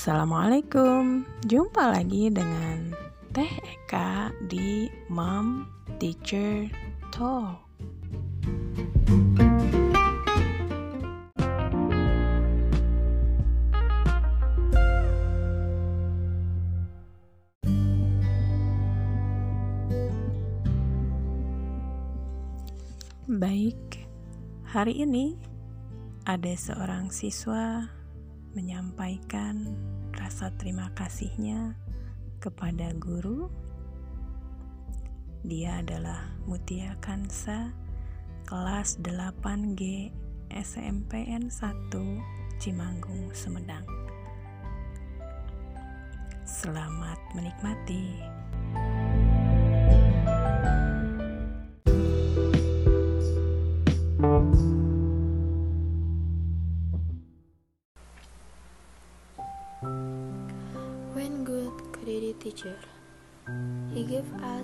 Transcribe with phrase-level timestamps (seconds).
[0.00, 2.96] Assalamualaikum, jumpa lagi dengan
[3.36, 5.68] Teh Eka di Mom
[6.00, 6.72] Teacher
[7.12, 7.60] Talk.
[23.28, 24.08] Baik,
[24.64, 25.36] hari ini
[26.24, 27.99] ada seorang siswa
[28.52, 29.78] menyampaikan
[30.16, 31.78] rasa terima kasihnya
[32.42, 33.46] kepada guru.
[35.46, 37.72] Dia adalah Mutia Kansa,
[38.44, 40.10] kelas 8G
[40.50, 43.86] SMPN 1 Cimanggung, Sumedang.
[46.42, 48.18] Selamat menikmati.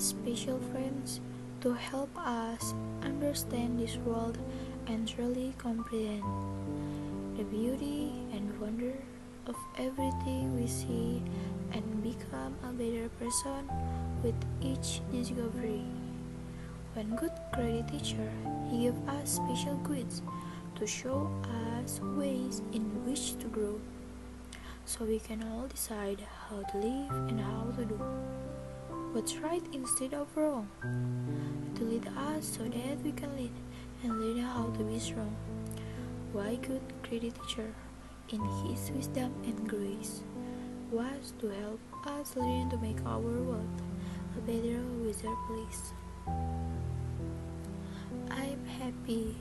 [0.06, 1.20] Special friends
[1.60, 4.38] to help us understand this world
[4.86, 6.22] and truly comprehend
[7.36, 8.94] the beauty and wonder
[9.48, 11.20] of everything we see
[11.72, 13.66] and become a better person
[14.22, 15.82] with each discovery.
[16.94, 18.30] When good credit teacher,
[18.70, 20.22] he gave us special quiz
[20.76, 21.28] to show
[21.82, 23.80] us ways in which to grow
[24.84, 28.00] so we can all decide how to live and how to do
[29.16, 30.68] what's right instead of wrong.
[31.76, 33.56] To lead us so that we can lead
[34.02, 35.34] and learn how to be strong.
[36.34, 37.72] Why good credit teacher
[38.28, 40.20] in his wisdom and grace.
[40.90, 43.80] Was to help us learn to make our world
[44.36, 45.94] a better wiser place.
[48.28, 49.34] I'm happy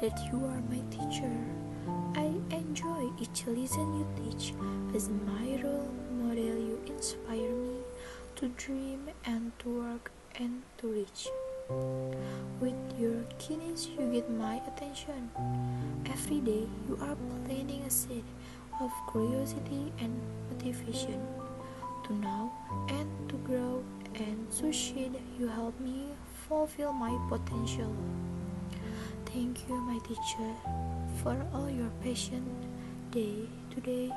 [0.00, 1.36] that you are my teacher.
[2.16, 4.54] I enjoy each lesson you teach.
[4.96, 7.69] As my role model, you inspire me
[8.40, 11.28] to dream and to work and to reach.
[12.58, 15.30] With your keenness, you get my attention.
[16.10, 18.24] Every day, you are planting a seed
[18.80, 20.18] of curiosity and
[20.50, 21.20] motivation
[22.06, 22.50] to know
[22.88, 23.84] and to grow,
[24.14, 25.20] and to succeed.
[25.38, 26.08] You help me
[26.48, 27.94] fulfill my potential.
[29.26, 30.50] Thank you, my teacher,
[31.22, 32.48] for all your patience
[33.10, 34.10] day to day,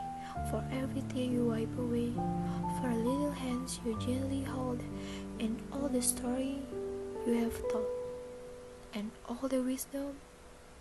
[0.50, 2.14] for everything you wipe away,
[2.80, 2.90] for
[3.64, 4.82] hands you gently hold,
[5.40, 6.60] and all the story
[7.26, 7.88] you have told,
[8.94, 10.16] and all the wisdom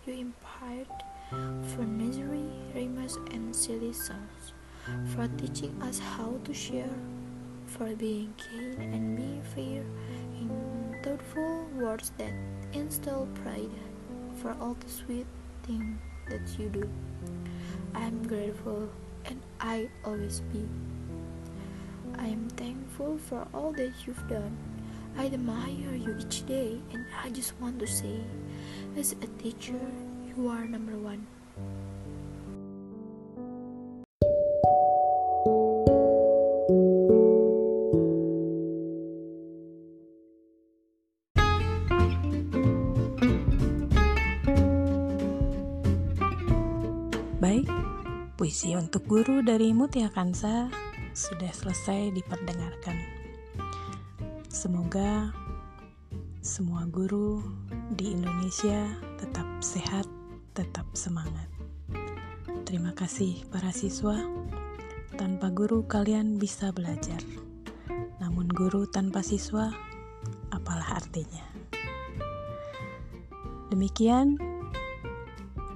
[0.05, 0.87] you impart
[1.29, 2.43] for nursery,
[2.75, 4.53] rhymes, and silly songs,
[5.15, 6.95] for teaching us how to share,
[7.67, 9.83] for being kind and being fair,
[10.39, 12.33] in thoughtful words that
[12.73, 13.71] instill pride
[14.41, 15.27] for all the sweet
[15.63, 15.97] things
[16.29, 16.89] that you do.
[17.95, 18.89] I'm grateful
[19.25, 20.67] and I always be.
[22.17, 24.57] I am thankful for all that you've done.
[25.17, 28.17] I admire you each day and I just want to say,
[28.97, 29.79] as a teacher,
[30.25, 31.25] you are number one.
[47.43, 47.67] Baik,
[48.39, 50.71] puisi untuk guru dari Mutia Kansa
[51.13, 52.97] sudah selesai diperdengarkan.
[54.49, 55.29] Semoga
[56.41, 57.41] semua guru
[57.93, 58.89] di Indonesia
[59.21, 60.09] tetap sehat,
[60.57, 61.47] tetap semangat.
[62.65, 64.17] Terima kasih para siswa.
[65.13, 67.21] Tanpa guru kalian bisa belajar.
[68.17, 69.69] Namun guru tanpa siswa
[70.49, 71.45] apalah artinya?
[73.69, 74.37] Demikian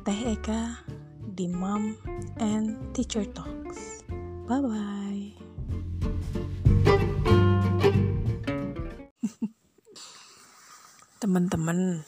[0.01, 0.85] Teh Eka
[1.37, 1.93] di Mom
[2.41, 4.01] and Teacher Talks.
[4.49, 5.06] Bye bye.
[11.17, 12.07] Teman-teman,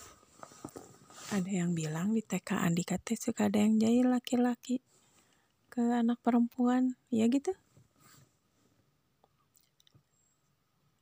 [1.29, 4.79] ada yang bilang di TK Andika teh suka ada yang jahil laki-laki
[5.67, 7.51] ke anak perempuan, ya gitu?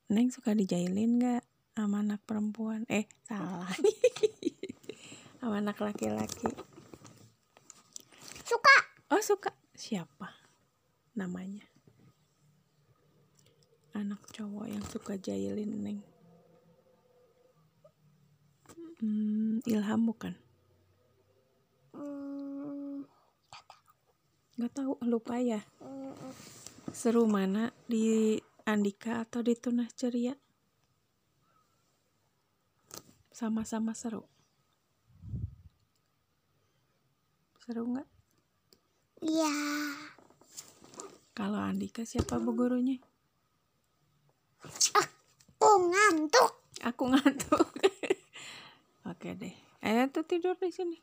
[0.07, 1.43] Neng suka dijailin nggak
[1.75, 2.87] sama anak perempuan?
[2.87, 3.69] Eh, salah.
[5.39, 6.47] sama anak laki-laki.
[8.47, 8.75] Suka.
[9.11, 10.31] Oh suka siapa
[11.13, 11.76] namanya?
[13.97, 15.99] Anak cowok yang suka jailin neng.
[19.01, 20.37] Hmm, Ilham bukan?
[21.97, 23.01] Hmm,
[24.61, 25.65] Gak tahu lupa ya.
[26.93, 28.37] Seru mana di
[28.69, 30.37] Andika atau di Tunas Ceria?
[33.33, 34.25] Sama-sama seru.
[37.65, 38.09] Seru nggak?
[39.25, 39.53] Iya.
[41.37, 42.97] Kalau Andika siapa bu gurunya?
[44.97, 46.76] Aku ngantuk.
[46.87, 47.67] Aku ngantuk.
[49.11, 49.55] Oke deh.
[49.83, 50.97] Ayo tuh tidur di sini.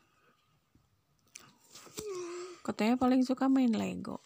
[2.65, 4.19] Katanya paling suka main Lego.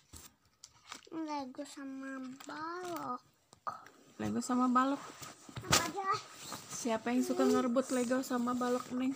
[1.12, 3.22] Lego sama balok.
[4.20, 5.02] Lego sama balok.
[6.80, 9.12] Siapa yang suka ngerebut Lego sama balok neng?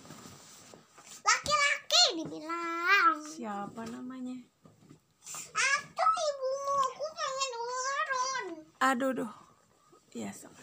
[1.24, 3.24] Laki-laki dibilang.
[3.24, 4.36] Siapa namanya?
[5.56, 8.46] Atau ibumu aku pengen ularun.
[8.84, 9.32] Aduh duh.
[10.12, 10.60] Ya sama.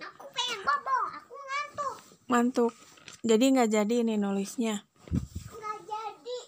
[0.00, 0.98] Aku pengen bobo.
[1.20, 1.36] Aku
[2.26, 2.70] ngantuk.
[2.70, 2.72] Mantuk.
[3.26, 4.86] Jadi nggak jadi ini nulisnya.
[5.50, 6.38] Nggak jadi.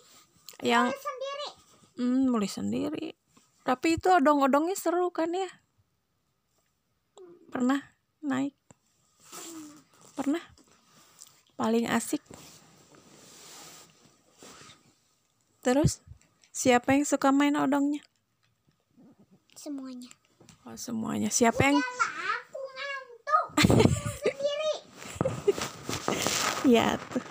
[0.63, 1.49] Yang Nulis sendiri.
[1.99, 3.09] hmm, nulis sendiri.
[3.67, 5.51] Tapi itu odong-odongnya seru kan ya?
[7.51, 7.81] Pernah
[8.23, 8.55] naik?
[10.15, 10.43] Pernah?
[11.59, 12.23] Paling asik.
[15.61, 16.01] Terus
[16.55, 18.01] siapa yang suka main odongnya?
[19.59, 20.09] Semuanya.
[20.65, 21.29] Oh, semuanya.
[21.35, 23.47] Siapa yang Lah aku ngantuk.
[26.69, 27.25] Ya tuh.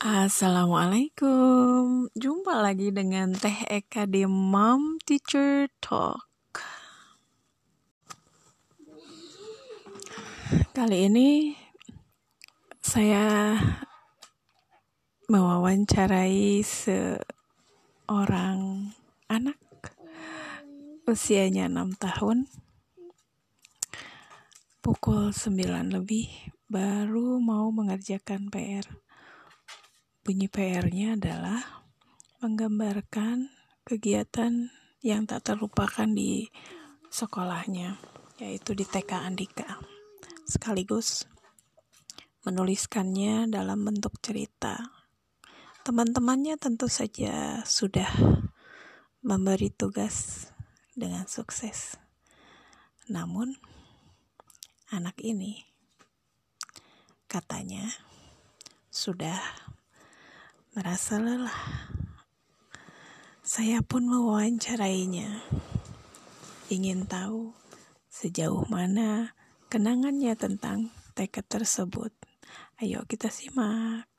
[0.00, 6.64] Assalamualaikum Jumpa lagi dengan Teh Eka di Mom Teacher Talk
[10.72, 11.52] Kali ini
[12.80, 13.52] Saya
[15.28, 16.64] Mewawancarai
[18.06, 18.94] Seorang
[19.26, 19.58] Anak
[21.10, 22.46] Usianya 6 tahun
[24.78, 26.30] Pukul 9 lebih
[26.70, 28.86] Baru mau mengerjakan PR
[30.22, 31.82] Bunyi PR-nya adalah
[32.46, 33.50] menggambarkan
[33.82, 34.70] kegiatan
[35.02, 36.46] yang tak terlupakan di
[37.10, 37.98] sekolahnya,
[38.38, 39.82] yaitu di TK Andika.
[40.46, 41.26] Sekaligus
[42.46, 44.95] menuliskannya dalam bentuk cerita.
[45.86, 48.10] Teman-temannya tentu saja sudah
[49.22, 50.50] memberi tugas
[50.98, 51.94] dengan sukses.
[53.06, 53.54] Namun,
[54.90, 55.62] anak ini
[57.30, 57.86] katanya
[58.90, 59.38] sudah
[60.74, 61.86] merasa lelah.
[63.46, 65.38] Saya pun mewawancarainya.
[66.66, 67.54] Ingin tahu
[68.10, 69.38] sejauh mana
[69.70, 72.10] kenangannya tentang tekad tersebut.
[72.82, 74.10] Ayo kita simak.